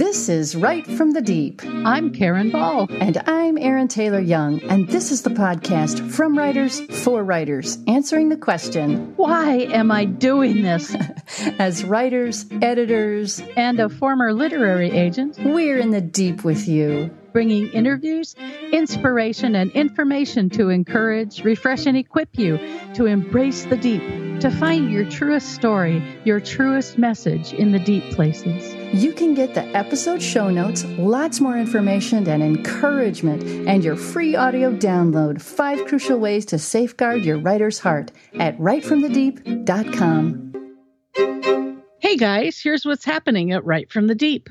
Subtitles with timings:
[0.00, 1.60] This is Write from the Deep.
[1.62, 2.88] I'm Karen Ball.
[2.90, 4.62] And I'm Erin Taylor Young.
[4.62, 10.06] And this is the podcast from writers for writers, answering the question Why am I
[10.06, 10.96] doing this?
[11.58, 17.68] As writers, editors, and a former literary agent, we're in the deep with you bringing
[17.68, 18.34] interviews,
[18.72, 22.58] inspiration, and information to encourage, refresh, and equip you
[22.94, 24.02] to embrace the deep,
[24.40, 28.74] to find your truest story, your truest message in the deep places.
[28.94, 34.34] You can get the episode show notes, lots more information and encouragement, and your free
[34.36, 40.46] audio download Five Crucial Ways to Safeguard Your Writer's Heart at writefromthedeep.com.
[41.98, 44.48] Hey guys, here's what's happening at Write From the Deep.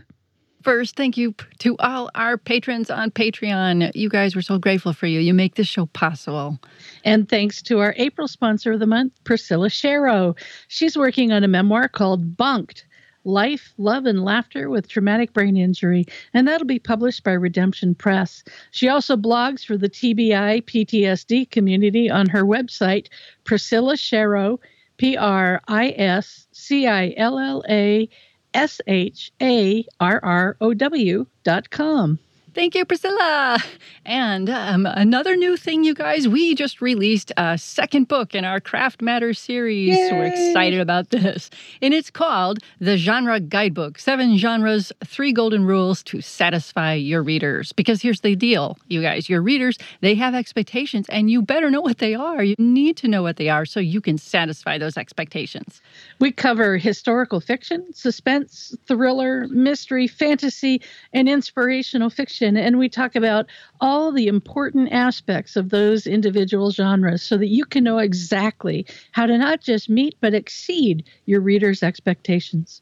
[0.62, 3.92] First, thank you to all our patrons on Patreon.
[3.96, 5.22] You guys, we're so grateful for you.
[5.22, 6.60] You make this show possible.
[7.06, 10.38] And thanks to our April sponsor of the month, Priscilla Sharrow.
[10.68, 12.86] She's working on a memoir called Bunked
[13.24, 18.44] Life, Love, and Laughter with Traumatic Brain Injury, and that'll be published by Redemption Press.
[18.72, 23.08] She also blogs for the TBI PTSD community on her website,
[23.46, 24.60] Priscilla Sharrow,
[24.98, 28.10] P R I S C I L L A
[28.54, 32.20] S H A R R O W dot com.
[32.60, 33.58] Thank you, Priscilla.
[34.06, 38.60] And um, another new thing, you guys, we just released a second book in our
[38.60, 39.96] Craft Matters series.
[39.96, 40.10] Yay.
[40.12, 41.50] We're excited about this.
[41.82, 47.72] And it's called The Genre Guidebook Seven Genres, Three Golden Rules to Satisfy Your Readers.
[47.72, 51.80] Because here's the deal, you guys, your readers, they have expectations, and you better know
[51.80, 52.44] what they are.
[52.44, 55.82] You need to know what they are so you can satisfy those expectations.
[56.20, 60.82] We cover historical fiction, suspense, thriller, mystery, fantasy,
[61.14, 63.46] and inspirational fiction and we talk about
[63.82, 69.26] all the important aspects of those individual genres so that you can know exactly how
[69.26, 72.82] to not just meet but exceed your readers' expectations.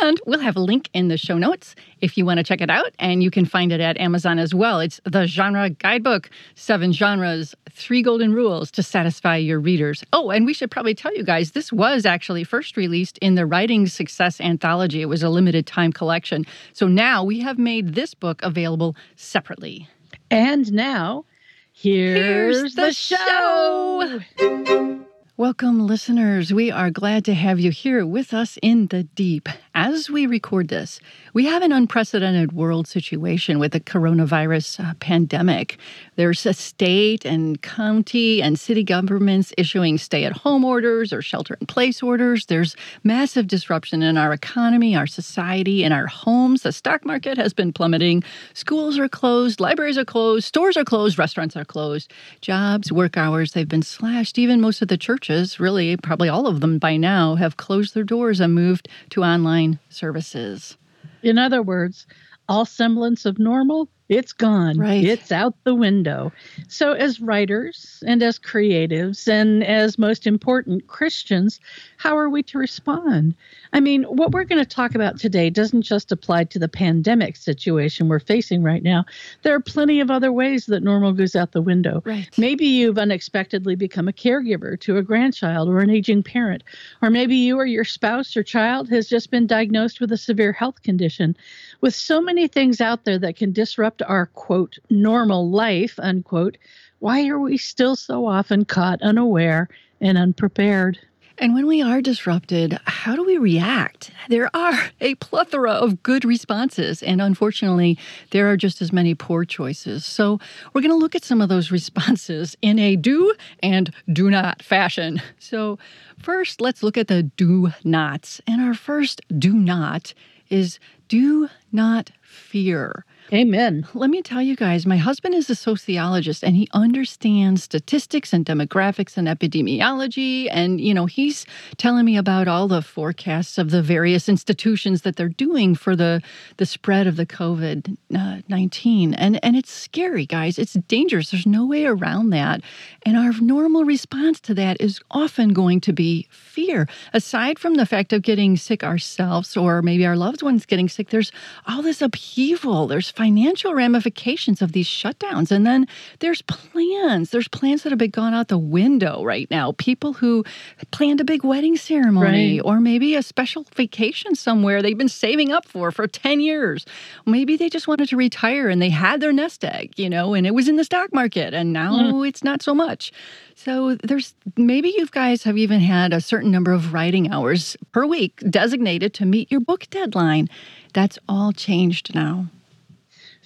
[0.00, 2.70] And we'll have a link in the show notes if you want to check it
[2.70, 2.92] out.
[2.98, 4.80] And you can find it at Amazon as well.
[4.80, 10.04] It's the Genre Guidebook Seven Genres, Three Golden Rules to Satisfy Your Readers.
[10.12, 13.46] Oh, and we should probably tell you guys this was actually first released in the
[13.46, 15.02] Writing Success Anthology.
[15.02, 16.46] It was a limited time collection.
[16.72, 19.88] So now we have made this book available separately.
[20.30, 21.24] And now,
[21.72, 24.20] here's, here's the, the, show.
[24.38, 25.02] show.
[25.38, 26.52] Welcome, listeners.
[26.52, 29.48] We are glad to have you here with us in the deep.
[29.74, 31.00] As we record this,
[31.32, 35.78] we have an unprecedented world situation with the coronavirus uh, pandemic.
[36.16, 41.56] There's a state and county and city governments issuing stay at home orders or shelter
[41.58, 42.44] in place orders.
[42.46, 46.62] There's massive disruption in our economy, our society, in our homes.
[46.62, 48.24] The stock market has been plummeting.
[48.52, 52.12] Schools are closed, libraries are closed, stores are closed, restaurants are closed.
[52.42, 54.38] Jobs, work hours, they've been slashed.
[54.38, 58.04] Even most of the churches, really, probably all of them by now, have closed their
[58.04, 60.76] doors and moved to online services.
[61.22, 62.06] In other words,
[62.48, 64.78] all semblance of normal it's gone.
[64.78, 65.02] Right.
[65.02, 66.32] It's out the window.
[66.68, 71.60] So, as writers and as creatives and as most important Christians,
[71.96, 73.34] how are we to respond?
[73.72, 77.36] I mean, what we're going to talk about today doesn't just apply to the pandemic
[77.36, 79.06] situation we're facing right now.
[79.42, 82.02] There are plenty of other ways that normal goes out the window.
[82.04, 82.28] Right.
[82.36, 86.64] Maybe you've unexpectedly become a caregiver to a grandchild or an aging parent,
[87.00, 90.52] or maybe you or your spouse or child has just been diagnosed with a severe
[90.52, 91.34] health condition.
[91.80, 96.56] With so many things out there that can disrupt our quote normal life unquote
[96.98, 99.68] why are we still so often caught unaware
[100.00, 100.98] and unprepared
[101.38, 104.12] and when we are disrupted, how do we react?
[104.28, 107.98] There are a plethora of good responses, and unfortunately,
[108.30, 110.04] there are just as many poor choices.
[110.04, 110.38] So,
[110.72, 114.62] we're going to look at some of those responses in a do and do not
[114.62, 115.20] fashion.
[115.38, 115.78] So,
[116.18, 118.40] first, let's look at the do nots.
[118.46, 120.14] And our first do not
[120.48, 123.04] is do not fear.
[123.32, 123.86] Amen.
[123.94, 128.44] Let me tell you guys, my husband is a sociologist and he understands statistics and
[128.44, 130.48] demographics and epidemiology.
[130.50, 131.46] And, you know, he's
[131.78, 136.20] telling me about all the forecasts of the various institutions that they're doing for the,
[136.58, 139.14] the spread of the COVID uh, 19.
[139.14, 140.58] And, and it's scary, guys.
[140.58, 141.30] It's dangerous.
[141.30, 142.60] There's no way around that.
[143.06, 146.86] And our normal response to that is often going to be fear.
[147.14, 151.08] Aside from the fact of getting sick ourselves or maybe our loved ones getting sick,
[151.08, 151.32] there's
[151.66, 152.88] all this upheaval.
[152.88, 155.52] There's financial ramifications of these shutdowns.
[155.52, 155.86] And then
[156.18, 157.30] there's plans.
[157.30, 159.70] There's plans that have been gone out the window right now.
[159.78, 160.44] People who
[160.90, 162.66] planned a big wedding ceremony right.
[162.66, 166.84] or maybe a special vacation somewhere they've been saving up for for 10 years.
[167.24, 170.44] Maybe they just wanted to retire and they had their nest egg, you know, and
[170.44, 172.28] it was in the stock market and now mm.
[172.28, 173.12] it's not so much.
[173.54, 178.04] So there's maybe you guys have even had a certain number of writing hours per
[178.04, 180.48] week designated to meet your book deadline.
[180.92, 182.48] That's all changed now.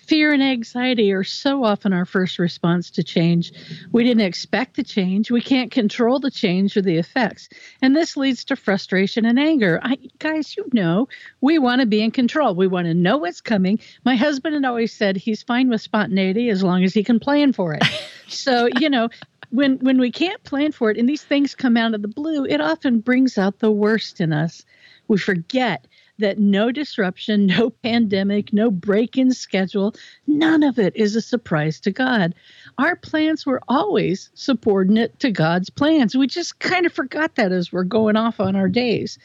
[0.06, 3.52] Fear and anxiety are so often our first response to change.
[3.90, 5.30] We didn't expect the change.
[5.30, 7.48] We can't control the change or the effects.
[7.82, 9.80] And this leads to frustration and anger.
[9.82, 11.08] I, guys, you know,
[11.40, 12.54] we want to be in control.
[12.54, 13.80] We want to know what's coming.
[14.04, 17.52] My husband had always said he's fine with spontaneity as long as he can plan
[17.52, 17.82] for it.
[18.28, 19.08] so, you know,
[19.50, 22.44] when when we can't plan for it and these things come out of the blue,
[22.44, 24.64] it often brings out the worst in us.
[25.08, 25.86] We forget
[26.18, 29.94] that no disruption, no pandemic, no break in schedule,
[30.26, 32.34] none of it is a surprise to God.
[32.78, 36.16] Our plans were always subordinate to God's plans.
[36.16, 39.18] We just kind of forgot that as we're going off on our days.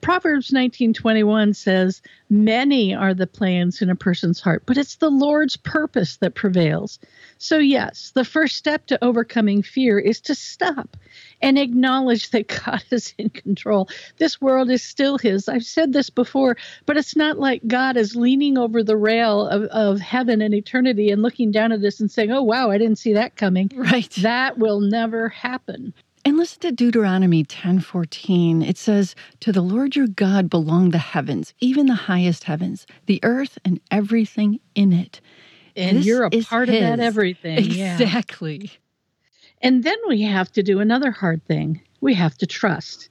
[0.00, 5.56] Proverbs 19:21 says, "Many are the plans in a person's heart, but it's the Lord's
[5.56, 6.98] purpose that prevails."
[7.38, 10.96] So yes, the first step to overcoming fear is to stop
[11.42, 13.88] and acknowledge that God is in control.
[14.18, 15.48] This world is still his.
[15.48, 19.64] I've said this before, but it's not like God is leaning over the rail of,
[19.64, 22.98] of heaven and eternity and looking down at us and saying, "Oh wow, I didn't
[22.98, 24.10] see that coming." Right.
[24.22, 25.94] That will never happen.
[26.26, 28.60] And listen to Deuteronomy 10:14.
[28.60, 33.20] It says, "To the Lord your God belong the heavens, even the highest heavens, the
[33.22, 35.20] earth and everything in it."
[35.76, 36.82] And this you're a part his.
[36.82, 37.58] of that everything.
[37.58, 38.58] Exactly.
[38.58, 38.68] Yeah.
[39.62, 41.80] And then we have to do another hard thing.
[42.00, 43.08] We have to trust.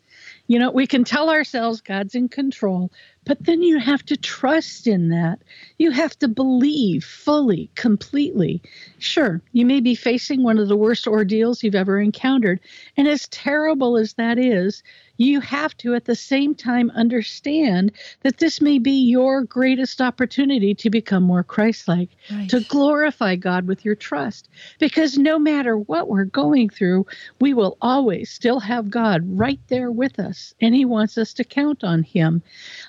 [0.47, 2.91] You know, we can tell ourselves God's in control,
[3.25, 5.39] but then you have to trust in that.
[5.79, 8.61] You have to believe fully, completely.
[8.99, 12.59] Sure, you may be facing one of the worst ordeals you've ever encountered.
[12.95, 14.83] And as terrible as that is,
[15.17, 17.91] you have to at the same time understand
[18.21, 22.49] that this may be your greatest opportunity to become more Christ like, right.
[22.49, 24.49] to glorify God with your trust.
[24.79, 27.05] Because no matter what we're going through,
[27.39, 31.43] we will always still have God right there with us, and He wants us to
[31.43, 32.41] count on Him.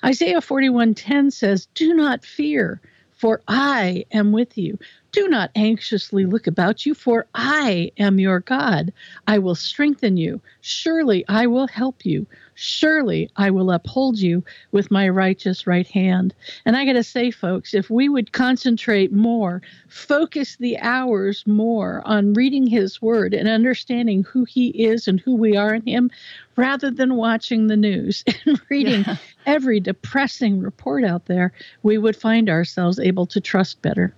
[0.03, 2.81] Isaiah 41:10 says, Do not fear
[3.17, 4.77] for I am with you.
[5.13, 8.91] Do not anxiously look about you, for I am your God.
[9.25, 10.41] I will strengthen you.
[10.59, 12.27] Surely I will help you.
[12.55, 16.35] Surely I will uphold you with my righteous right hand.
[16.65, 22.01] And I got to say, folks, if we would concentrate more, focus the hours more
[22.05, 26.11] on reading his word and understanding who he is and who we are in him,
[26.57, 29.15] rather than watching the news and reading yeah.
[29.45, 34.13] every depressing report out there, we would find ourselves able to trust better.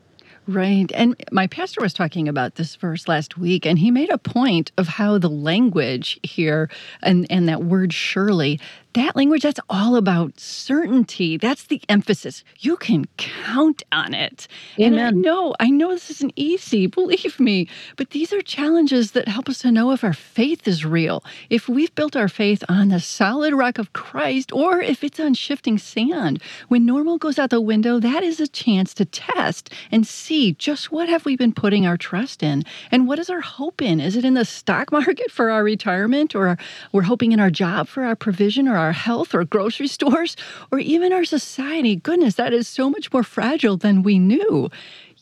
[0.48, 0.92] Right.
[0.94, 4.72] And my pastor was talking about this verse last week, and he made a point
[4.78, 6.70] of how the language here
[7.04, 8.60] and, and that word surely
[8.94, 11.38] that language, that's all about certainty.
[11.38, 12.44] That's the emphasis.
[12.60, 14.48] You can count on it.
[14.80, 15.00] Amen.
[15.00, 19.28] And I know, I know this isn't easy, believe me, but these are challenges that
[19.28, 22.90] help us to know if our faith is real, if we've built our faith on
[22.90, 26.42] the solid rock of Christ, or if it's on shifting sand.
[26.68, 30.92] When normal goes out the window, that is a chance to test and see just
[30.92, 34.00] what have we been putting our trust in and what is our hope in?
[34.00, 36.58] Is it in the stock market for our retirement, or
[36.92, 40.36] we're hoping in our job for our provision or our health or grocery stores
[40.72, 41.96] or even our society.
[41.96, 44.70] Goodness, that is so much more fragile than we knew.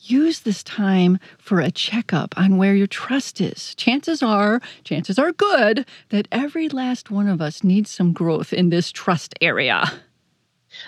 [0.02, 3.76] Use this time for a checkup on where your trust is.
[3.76, 8.70] Chances are, chances are good that every last one of us needs some growth in
[8.70, 9.84] this trust area.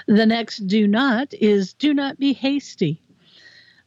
[0.07, 3.02] The next do not is do not be hasty.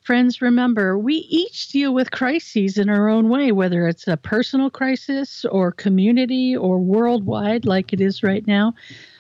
[0.03, 4.69] Friends, remember, we each deal with crises in our own way, whether it's a personal
[4.69, 8.75] crisis or community or worldwide, like it is right now.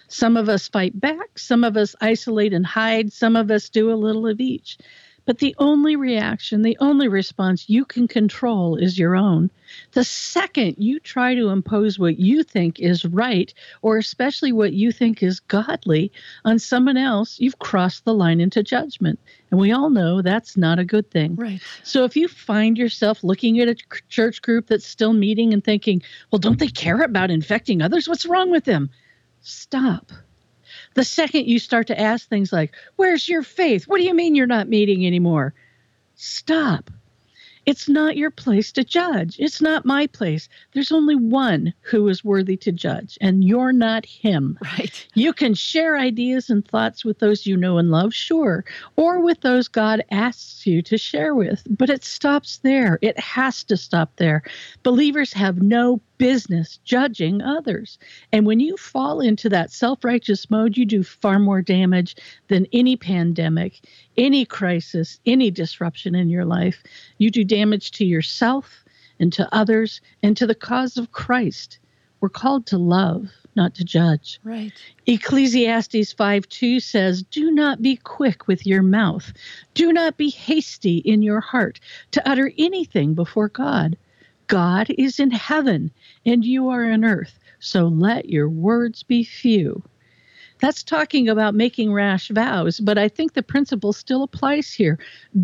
[0.08, 3.92] Some of us fight back, some of us isolate and hide, some of us do
[3.92, 4.76] a little of each.
[5.24, 9.50] But the only reaction, the only response you can control is your own.
[9.92, 13.52] The second you try to impose what you think is right,
[13.82, 16.10] or especially what you think is godly,
[16.44, 19.20] on someone else, you've crossed the line into judgment.
[19.50, 21.36] And we all know that's not a good thing.
[21.36, 21.62] Right.
[21.84, 23.76] So if you find yourself looking at a
[24.08, 28.08] church group that's still meeting and thinking, well, don't they care about infecting others?
[28.08, 28.90] What's wrong with them?
[29.40, 30.10] Stop
[30.94, 33.84] the second you start to ask things like, Where's your faith?
[33.84, 35.54] What do you mean you're not meeting anymore?
[36.14, 36.90] Stop.
[37.64, 39.36] It's not your place to judge.
[39.38, 40.48] It's not my place.
[40.72, 44.58] There's only one who is worthy to judge, and you're not him.
[44.62, 45.06] Right.
[45.14, 48.64] You can share ideas and thoughts with those you know and love, sure,
[48.96, 52.98] or with those God asks you to share with, but it stops there.
[53.02, 54.42] It has to stop there.
[54.82, 57.98] Believers have no business judging others.
[58.32, 62.14] And when you fall into that self righteous mode, you do far more damage
[62.46, 63.80] than any pandemic,
[64.16, 66.82] any crisis, any disruption in your life.
[67.18, 68.84] You do damage to yourself
[69.18, 71.78] and to others and to the cause of Christ.
[72.20, 74.40] We're called to love, not to judge.
[74.44, 74.72] Right.
[75.06, 79.32] Ecclesiastes 5 2 says, Do not be quick with your mouth.
[79.74, 81.80] Do not be hasty in your heart
[82.12, 83.96] to utter anything before God.
[84.46, 85.90] God is in heaven
[86.26, 89.82] and you are on earth, so let your words be few.
[90.62, 94.96] That's talking about making rash vows, but I think the principle still applies here.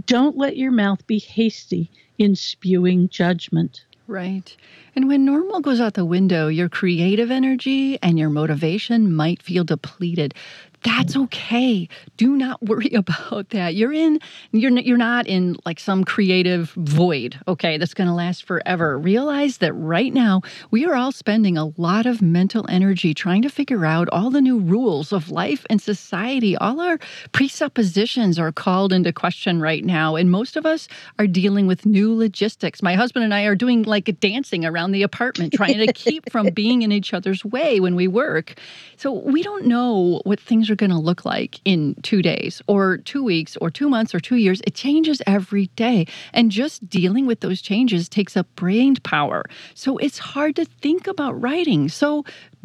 [0.07, 3.85] Don't let your mouth be hasty in spewing judgment.
[4.07, 4.57] Right.
[4.95, 9.65] And when normal goes out the window, your creative energy and your motivation might feel
[9.65, 10.35] depleted
[10.83, 11.89] that's okay.
[12.17, 13.75] Do not worry about that.
[13.75, 14.21] You're in
[14.53, 18.99] you're you're not in like some creative void, okay, that's going to last forever.
[18.99, 23.49] Realize that right now we are all spending a lot of mental energy trying to
[23.49, 26.57] figure out all the new rules of life and society.
[26.57, 26.99] All our
[27.33, 32.15] presuppositions are called into question right now, and most of us are dealing with new
[32.15, 32.83] logistics.
[32.83, 36.31] My husband and I are doing like a dancing around the apartment trying to keep
[36.31, 38.55] from being in each other's way when we work.
[38.97, 42.63] So we don't know what things things are going to look like in two days
[42.67, 44.61] or two weeks or two months or two years.
[44.67, 46.07] It changes every day.
[46.33, 49.45] And just dealing with those changes takes up brain power.
[49.75, 51.89] So it's hard to think about writing.
[51.89, 52.25] So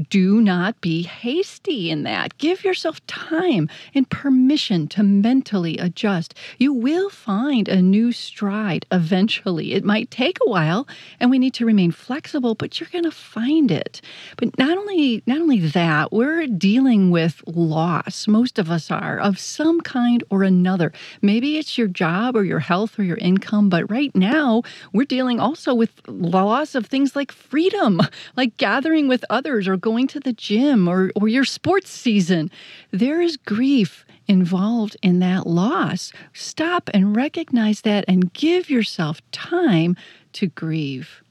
[0.09, 2.37] do not be hasty in that.
[2.37, 6.33] Give yourself time and permission to mentally adjust.
[6.57, 9.73] You will find a new stride eventually.
[9.73, 10.87] It might take a while
[11.19, 14.01] and we need to remain flexible, but you're going to find it.
[14.37, 18.27] But not only not only that, we're dealing with loss.
[18.27, 20.91] Most of us are of some kind or another.
[21.21, 25.39] Maybe it's your job or your health or your income, but right now we're dealing
[25.39, 28.01] also with loss of things like freedom,
[28.35, 32.49] like gathering with others or going to the gym or, or your sports season.
[32.89, 36.11] There is grief involved in that loss.
[36.33, 39.95] Stop and recognize that and give yourself time
[40.31, 41.21] to grieve.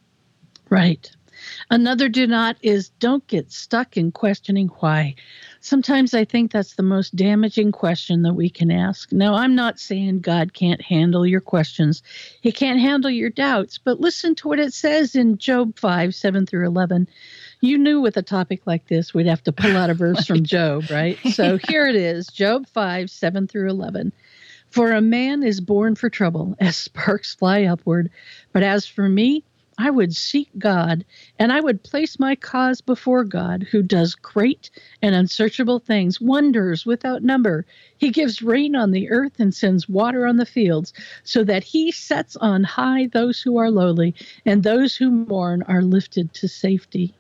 [0.71, 1.11] Right.
[1.71, 5.16] Another do not is don't get stuck in questioning why.
[5.59, 9.11] Sometimes I think that's the most damaging question that we can ask.
[9.11, 12.00] Now, I'm not saying God can't handle your questions,
[12.40, 16.47] He can't handle your doubts, but listen to what it says in Job 5 7
[16.47, 17.09] through 11
[17.62, 20.42] you knew with a topic like this, we'd have to pull out a verse from
[20.42, 21.16] Job, right?
[21.33, 24.12] So here it is Job 5 7 through 11.
[24.71, 28.11] For a man is born for trouble, as sparks fly upward.
[28.52, 29.45] But as for me,
[29.78, 31.04] I would seek God,
[31.38, 36.85] and I would place my cause before God, who does great and unsearchable things, wonders
[36.85, 37.64] without number.
[37.97, 40.92] He gives rain on the earth and sends water on the fields,
[41.23, 44.14] so that he sets on high those who are lowly,
[44.45, 47.14] and those who mourn are lifted to safety.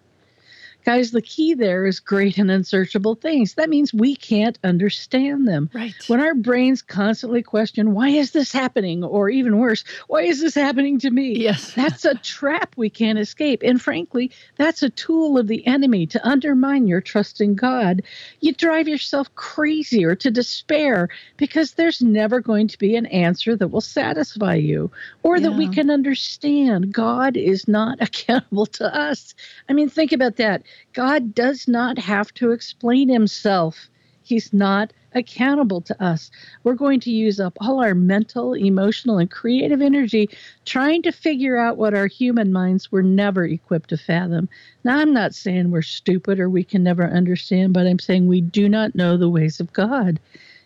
[0.84, 3.54] Guys, the key there is great and unsearchable things.
[3.54, 5.70] That means we can't understand them.
[5.72, 5.94] Right.
[6.08, 9.04] When our brains constantly question, why is this happening?
[9.04, 11.36] Or even worse, why is this happening to me?
[11.38, 11.72] Yes.
[11.76, 13.62] That's a trap we can't escape.
[13.64, 18.02] And frankly, that's a tool of the enemy to undermine your trust in God.
[18.40, 23.56] You drive yourself crazy or to despair because there's never going to be an answer
[23.56, 24.90] that will satisfy you
[25.22, 25.48] or yeah.
[25.48, 26.92] that we can understand.
[26.92, 29.34] God is not accountable to us.
[29.68, 30.62] I mean, think about that
[30.92, 33.88] God does not have to explain himself.
[34.22, 36.30] He's not accountable to us.
[36.64, 40.30] We're going to use up all our mental, emotional, and creative energy
[40.64, 44.48] trying to figure out what our human minds were never equipped to fathom.
[44.84, 48.40] Now, I'm not saying we're stupid or we can never understand, but I'm saying we
[48.40, 50.18] do not know the ways of God.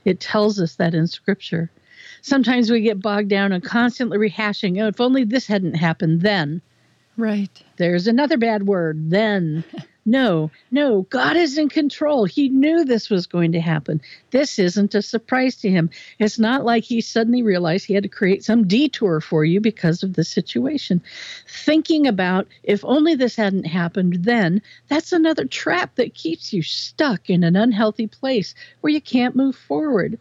[0.04, 1.70] It tells us that in Scripture.
[2.22, 6.60] Sometimes we get bogged down and constantly rehashing, oh, if only this hadn't happened then.
[7.16, 7.62] Right.
[7.76, 9.64] There's another bad word, then.
[10.08, 12.26] No, no, God is in control.
[12.26, 14.00] He knew this was going to happen.
[14.30, 15.90] This isn't a surprise to him.
[16.20, 20.04] It's not like he suddenly realized he had to create some detour for you because
[20.04, 21.02] of the situation.
[21.48, 27.28] Thinking about if only this hadn't happened then, that's another trap that keeps you stuck
[27.28, 30.20] in an unhealthy place where you can't move forward.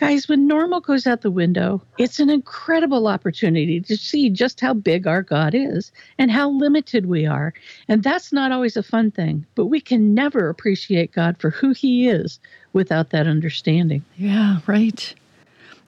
[0.00, 4.72] Guys, when normal goes out the window, it's an incredible opportunity to see just how
[4.72, 7.52] big our God is and how limited we are.
[7.86, 11.72] And that's not always a fun thing, but we can never appreciate God for who
[11.72, 12.40] He is
[12.72, 14.02] without that understanding.
[14.16, 15.14] Yeah, right.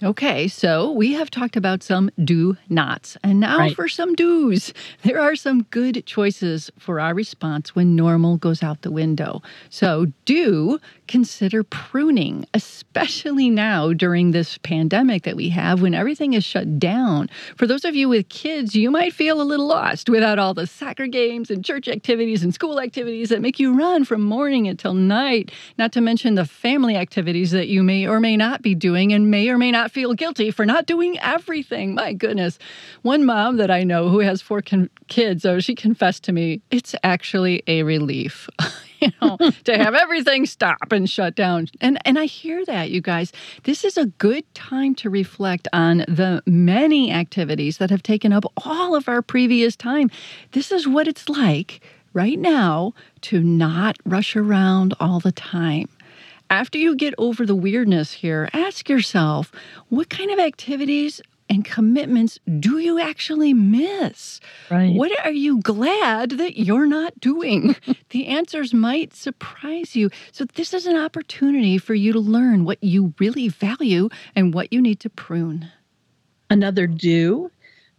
[0.03, 3.77] Okay, so we have talked about some do nots, and now Right.
[3.77, 4.73] for some do's.
[5.05, 9.43] There are some good choices for our response when normal goes out the window.
[9.71, 16.43] So, do consider pruning, especially now during this pandemic that we have when everything is
[16.43, 17.29] shut down.
[17.57, 20.67] For those of you with kids, you might feel a little lost without all the
[20.67, 24.95] soccer games and church activities and school activities that make you run from morning until
[24.95, 29.13] night, not to mention the family activities that you may or may not be doing
[29.13, 31.95] and may or may not feel guilty for not doing everything.
[31.95, 32.59] My goodness.
[33.03, 36.63] One mom that I know who has four con- kids, oh, she confessed to me,
[36.71, 38.49] it's actually a relief.
[39.01, 41.69] you know, to have everything stop and shut down.
[41.81, 43.33] And and I hear that, you guys.
[43.65, 48.45] This is a good time to reflect on the many activities that have taken up
[48.65, 50.11] all of our previous time.
[50.53, 51.81] This is what it's like
[52.15, 55.89] right now to not rush around all the time.
[56.53, 59.53] After you get over the weirdness here, ask yourself
[59.89, 61.19] what kind of activities
[61.49, 64.39] and commitments do you actually miss?
[64.71, 64.95] Right.
[64.95, 67.75] What are you glad that you're not doing?
[68.11, 70.11] the answers might surprise you.
[70.33, 74.75] So, this is an opportunity for you to learn what you really value and what
[74.75, 75.71] you need to prune.
[76.51, 77.51] Another do,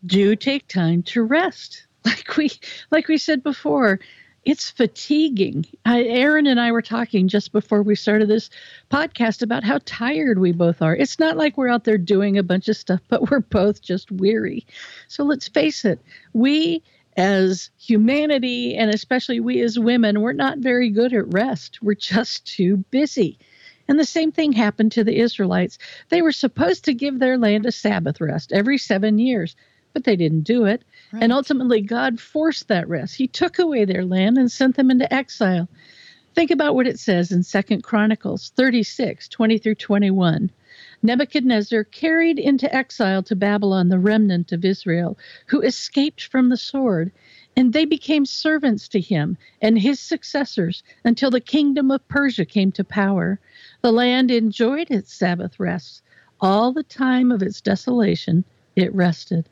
[0.05, 1.87] do take time to rest.
[2.05, 2.51] Like we
[2.91, 3.99] like we said before,
[4.45, 5.65] it's fatiguing.
[5.85, 8.49] I, Erin and I were talking just before we started this
[8.91, 10.95] podcast about how tired we both are.
[10.95, 14.11] It's not like we're out there doing a bunch of stuff, but we're both just
[14.11, 14.65] weary.
[15.07, 15.99] So let's face it,
[16.33, 16.83] we
[17.15, 21.81] as humanity, and especially we as women, we're not very good at rest.
[21.81, 23.37] We're just too busy.
[23.87, 25.77] And the same thing happened to the Israelites.
[26.09, 29.55] They were supposed to give their land a Sabbath rest every seven years,
[29.93, 30.83] but they didn't do it.
[31.21, 33.15] And ultimately, God forced that rest.
[33.15, 35.69] He took away their land and sent them into exile.
[36.33, 40.49] Think about what it says in Second Chronicles 36 20 through 21.
[41.03, 45.15] Nebuchadnezzar carried into exile to Babylon the remnant of Israel
[45.45, 47.11] who escaped from the sword,
[47.55, 52.71] and they became servants to him and his successors until the kingdom of Persia came
[52.71, 53.39] to power.
[53.81, 56.01] The land enjoyed its Sabbath rests.
[56.41, 59.47] All the time of its desolation, it rested.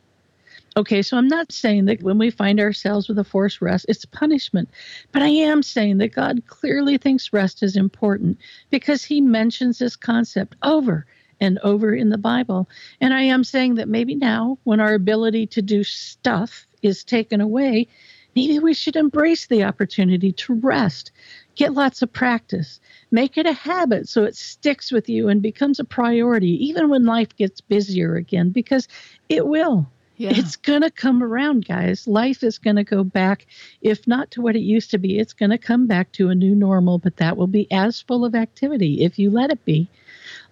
[0.78, 4.06] Okay, so I'm not saying that when we find ourselves with a forced rest, it's
[4.06, 4.70] punishment.
[5.12, 8.38] But I am saying that God clearly thinks rest is important
[8.70, 11.06] because he mentions this concept over
[11.42, 12.70] and over in the Bible.
[13.01, 17.42] And I am saying that maybe now, when our ability to do stuff is taken
[17.42, 17.88] away,
[18.34, 21.12] maybe we should embrace the opportunity to rest,
[21.56, 22.80] get lots of practice,
[23.12, 27.06] make it a habit so it sticks with you and becomes a priority, even when
[27.06, 28.88] life gets busier again, because
[29.27, 29.92] it will.
[30.22, 30.34] Yeah.
[30.36, 32.07] It's going to come around, guys.
[32.07, 33.48] Life is going to go back,
[33.81, 36.36] if not to what it used to be, it's going to come back to a
[36.36, 39.90] new normal, but that will be as full of activity if you let it be.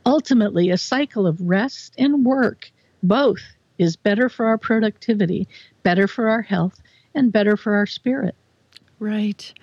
[0.07, 2.71] Ultimately, a cycle of rest and work,
[3.03, 3.43] both,
[3.77, 5.47] is better for our productivity,
[5.83, 6.81] better for our health,
[7.13, 8.33] and better for our spirit.
[8.97, 9.53] Right.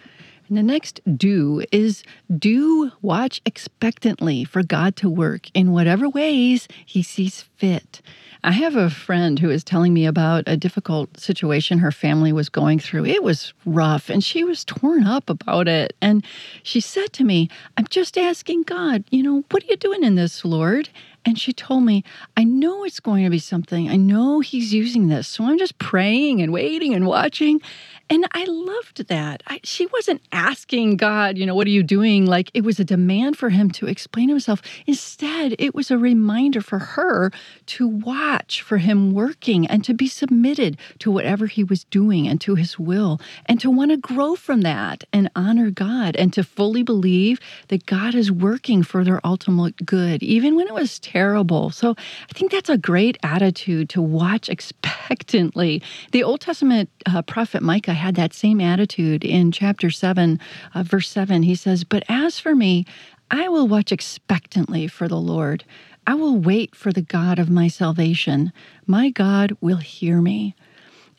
[0.49, 2.05] And the next do is
[2.39, 8.01] do watch expectantly for God to work in whatever ways he sees fit.
[8.45, 12.49] I have a friend who is telling me about a difficult situation her family was
[12.49, 13.07] going through.
[13.07, 15.97] It was rough and she was torn up about it.
[16.01, 16.25] And
[16.63, 20.15] she said to me, I'm just asking God, you know, what are you doing in
[20.15, 20.91] this, Lord?
[21.25, 22.05] And she told me,
[22.37, 23.89] I know it's going to be something.
[23.89, 25.27] I know he's using this.
[25.27, 27.61] So I'm just praying and waiting and watching.
[28.09, 29.43] And I loved that.
[29.49, 32.25] I, she wasn't asking God, you know, what are you doing?
[32.25, 34.63] Like it was a demand for him to explain himself.
[34.87, 37.33] Instead, it was a reminder for her
[37.67, 42.41] to watch for him working and to be submitted to whatever he was doing and
[42.43, 46.45] to his will and to want to grow from that and honor God and to
[46.45, 51.71] fully believe that God is working for their ultimate good, even when it was terrible.
[51.71, 55.83] So I think that's a great attitude to watch expectantly.
[56.13, 60.41] The Old Testament uh, prophet Micah had that same attitude in chapter 7,
[60.75, 61.43] uh, verse 7.
[61.43, 62.87] He says, But as for me,
[63.31, 65.65] I will watch expectantly for the Lord.
[66.07, 68.53] I will wait for the God of my salvation.
[68.87, 70.55] My God will hear me.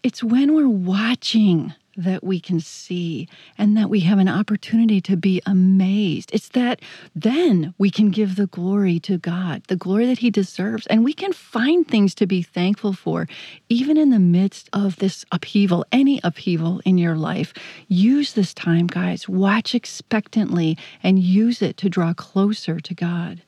[0.03, 5.17] It's when we're watching that we can see and that we have an opportunity to
[5.17, 6.29] be amazed.
[6.31, 6.81] It's that
[7.15, 11.13] then we can give the glory to God, the glory that He deserves, and we
[11.13, 13.27] can find things to be thankful for,
[13.67, 17.53] even in the midst of this upheaval, any upheaval in your life.
[17.87, 19.27] Use this time, guys.
[19.27, 23.41] Watch expectantly and use it to draw closer to God.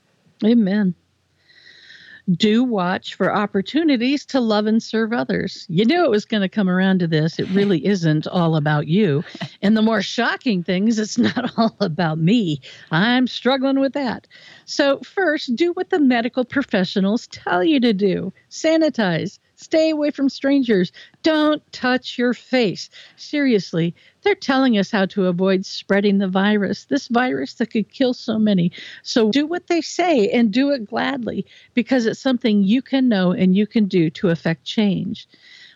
[0.44, 0.96] Amen.
[2.32, 5.66] Do watch for opportunities to love and serve others.
[5.70, 7.40] You knew it was going to come around to this.
[7.40, 9.24] It really isn't all about you.
[9.62, 12.62] And the more shocking thing is, it's not all about me.
[12.92, 14.28] I'm struggling with that.
[14.66, 20.30] So, first, do what the medical professionals tell you to do sanitize, Stay away from
[20.30, 20.94] strangers.
[21.22, 22.90] Don't touch your face.
[23.18, 28.14] Seriously, they're telling us how to avoid spreading the virus, this virus that could kill
[28.14, 28.72] so many.
[29.04, 33.34] So do what they say and do it gladly because it's something you can know
[33.34, 35.28] and you can do to affect change.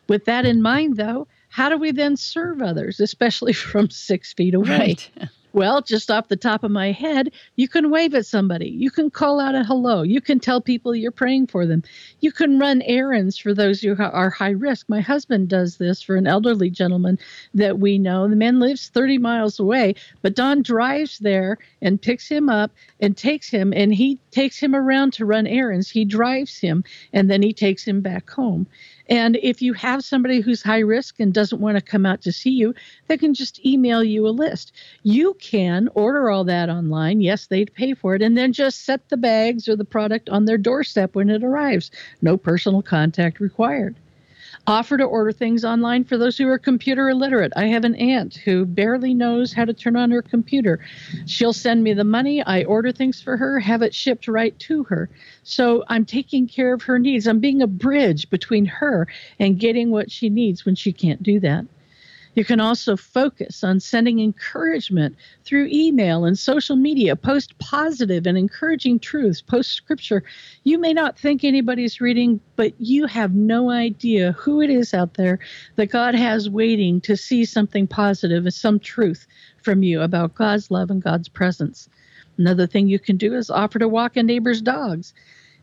[0.07, 4.53] With that in mind, though, how do we then serve others, especially from six feet
[4.53, 4.69] away?
[4.69, 5.09] Right.
[5.53, 8.69] Well, just off the top of my head, you can wave at somebody.
[8.69, 10.01] You can call out a hello.
[10.01, 11.83] You can tell people you're praying for them.
[12.21, 14.89] You can run errands for those who are high risk.
[14.89, 17.19] My husband does this for an elderly gentleman
[17.53, 18.27] that we know.
[18.27, 23.15] The man lives 30 miles away, but Don drives there and picks him up and
[23.15, 25.87] takes him, and he takes him around to run errands.
[25.87, 28.65] He drives him, and then he takes him back home.
[29.09, 32.31] And if you have somebody who's high risk and doesn't want to come out to
[32.31, 32.73] see you,
[33.07, 34.71] they can just email you a list.
[35.03, 37.21] You can order all that online.
[37.21, 38.21] Yes, they'd pay for it.
[38.21, 41.91] And then just set the bags or the product on their doorstep when it arrives.
[42.21, 43.95] No personal contact required
[44.65, 47.51] offer to order things online for those who are computer illiterate.
[47.55, 50.79] I have an aunt who barely knows how to turn on her computer.
[51.25, 54.83] She'll send me the money, I order things for her, have it shipped right to
[54.85, 55.09] her.
[55.43, 57.27] So I'm taking care of her needs.
[57.27, 59.07] I'm being a bridge between her
[59.39, 61.65] and getting what she needs when she can't do that.
[62.35, 67.15] You can also focus on sending encouragement through email and social media.
[67.15, 70.23] Post positive and encouraging truths, post scripture.
[70.63, 75.13] You may not think anybody's reading, but you have no idea who it is out
[75.13, 75.39] there
[75.75, 79.27] that God has waiting to see something positive some truth
[79.61, 81.89] from you about God's love and God's presence.
[82.37, 85.13] Another thing you can do is offer to walk a neighbor's dogs.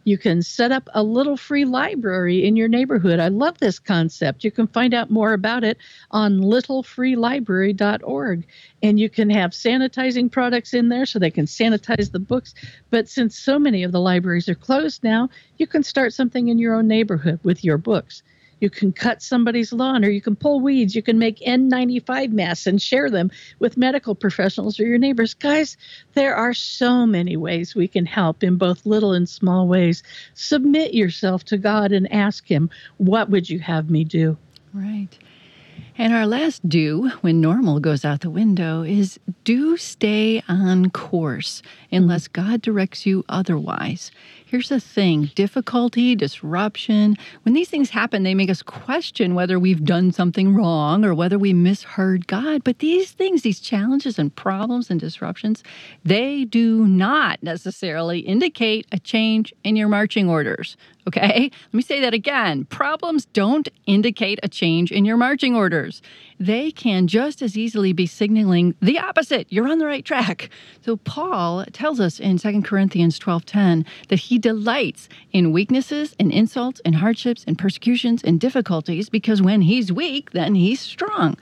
[0.05, 3.21] You can set up a little free library in your neighborhood.
[3.21, 4.45] I love this concept.
[4.45, 5.77] You can find out more about it
[6.11, 8.47] on littlefreelibrary.org.
[8.83, 12.55] And you can have sanitizing products in there so they can sanitize the books.
[12.89, 16.59] But since so many of the libraries are closed now, you can start something in
[16.59, 18.23] your own neighborhood with your books.
[18.61, 20.95] You can cut somebody's lawn or you can pull weeds.
[20.95, 25.35] You can make N95 masks and share them with medical professionals or your neighbors.
[25.35, 25.77] Guys,
[26.15, 30.03] there are so many ways we can help in both little and small ways.
[30.35, 34.37] Submit yourself to God and ask Him, What would you have me do?
[34.73, 35.09] Right.
[35.99, 41.63] And our last do when normal goes out the window is do stay on course
[41.91, 44.11] unless God directs you otherwise.
[44.51, 49.85] Here's the thing difficulty, disruption, when these things happen, they make us question whether we've
[49.85, 52.65] done something wrong or whether we misheard God.
[52.65, 55.63] But these things, these challenges and problems and disruptions,
[56.05, 60.77] they do not necessarily indicate a change in your marching orders.
[61.07, 61.51] Okay?
[61.53, 62.65] Let me say that again.
[62.67, 65.80] Problems don't indicate a change in your marching orders.
[66.39, 69.47] They can just as easily be signaling the opposite.
[69.51, 70.51] You're on the right track.
[70.85, 76.81] So Paul tells us in 2 Corinthians 12:10 that he delights in weaknesses and insults
[76.85, 81.37] and hardships and persecutions and difficulties because when he's weak, then he's strong.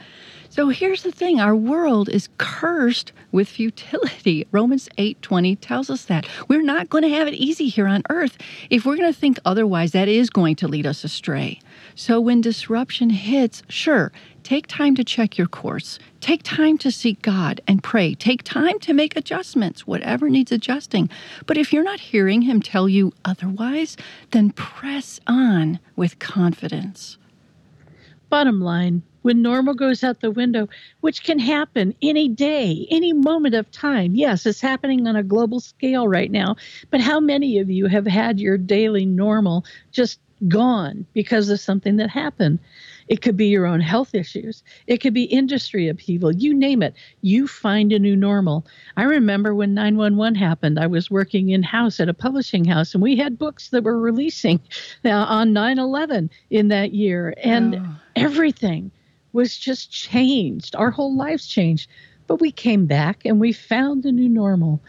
[0.51, 4.47] So here's the thing, our world is cursed with futility.
[4.51, 6.27] Romans 8:20 tells us that.
[6.49, 8.39] We're not going to have it easy here on earth.
[8.71, 11.61] If we're going to think otherwise, that is going to lead us astray.
[11.99, 14.13] So when disruption hits, sure,
[14.45, 15.99] take time to check your course.
[16.21, 18.15] Take time to seek God and pray.
[18.15, 21.11] Take time to make adjustments, whatever needs adjusting.
[21.45, 23.97] But if you're not hearing him tell you otherwise,
[24.31, 27.19] then press on with confidence.
[28.29, 30.69] Bottom line, when normal goes out the window,
[31.01, 34.15] which can happen any day, any moment of time.
[34.15, 36.55] Yes, it's happening on a global scale right now,
[36.91, 41.97] but how many of you have had your daily normal just gone because of something
[41.97, 42.59] that happened?
[43.09, 44.63] It could be your own health issues.
[44.87, 46.35] It could be industry upheaval.
[46.35, 46.95] You name it.
[47.23, 48.67] You find a new normal.
[48.97, 53.03] I remember when 911 happened, I was working in house at a publishing house, and
[53.03, 54.61] we had books that were releasing
[55.05, 57.35] on 9 11 in that year.
[57.43, 57.97] And oh.
[58.15, 58.91] everything
[59.33, 60.77] was just changed.
[60.77, 61.89] Our whole lives changed.
[62.27, 64.83] But we came back and we found a new normal.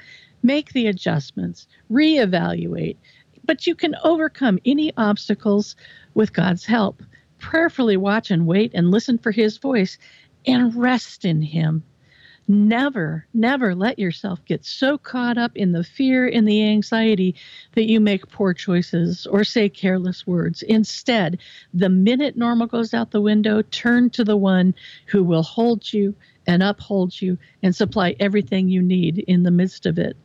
[0.44, 2.98] Make the adjustments, reevaluate.
[3.50, 5.76] But you can overcome any obstacles
[6.14, 7.02] with God's help
[7.40, 9.98] prayerfully watch and wait and listen for his voice
[10.46, 11.82] and rest in him.
[12.48, 17.34] Never, never let yourself get so caught up in the fear and the anxiety
[17.74, 20.62] that you make poor choices or say careless words.
[20.62, 21.40] Instead,
[21.74, 24.76] the minute normal goes out the window, turn to the one
[25.08, 26.14] who will hold you
[26.46, 30.16] and uphold you and supply everything you need in the midst of it.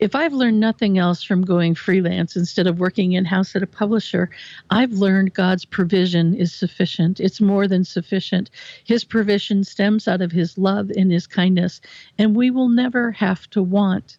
[0.00, 3.66] If I've learned nothing else from going freelance instead of working in house at a
[3.66, 4.30] publisher,
[4.70, 7.18] I've learned God's provision is sufficient.
[7.18, 8.48] It's more than sufficient.
[8.84, 11.80] His provision stems out of His love and His kindness,
[12.16, 14.18] and we will never have to want.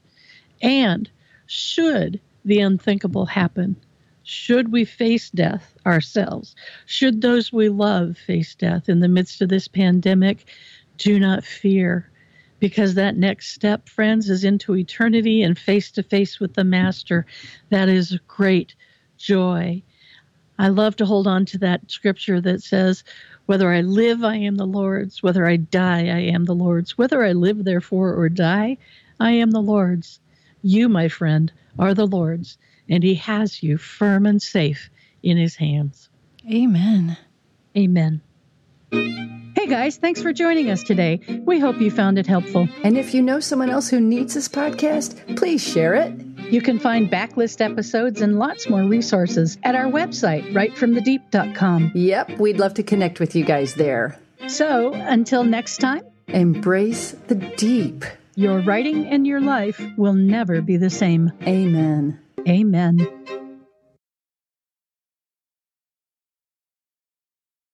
[0.62, 1.10] And
[1.46, 3.78] should the unthinkable happen,
[4.24, 6.56] should we face death ourselves,
[6.88, 10.46] should those we love face death in the midst of this pandemic,
[10.98, 12.10] do not fear
[12.60, 17.26] because that next step, friends, is into eternity and face to face with the Master.
[17.70, 18.76] That is great
[19.18, 19.82] joy.
[20.58, 23.04] I love to hold on to that scripture that says,
[23.46, 25.24] Whether I live, I am the Lord's.
[25.24, 26.98] Whether I die, I am the Lord's.
[26.98, 28.78] Whether I live, therefore, or die,
[29.20, 30.20] I am the Lord's.
[30.62, 32.58] You, my friend, are the Lord's,
[32.90, 34.90] and He has you firm and safe
[35.24, 36.10] in His hands.
[36.52, 37.18] Amen.
[37.78, 38.22] Amen.
[39.60, 41.20] Hey guys, thanks for joining us today.
[41.44, 42.70] We hope you found it helpful.
[42.82, 46.14] And if you know someone else who needs this podcast, please share it.
[46.50, 51.92] You can find backlist episodes and lots more resources at our website, writefromthedeep.com.
[51.94, 54.18] Yep, we'd love to connect with you guys there.
[54.48, 58.06] So until next time, embrace the deep.
[58.36, 61.34] Your writing and your life will never be the same.
[61.46, 62.18] Amen.
[62.48, 63.06] Amen.